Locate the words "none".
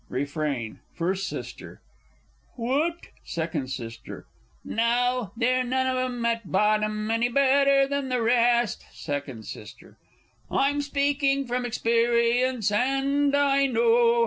5.63-5.85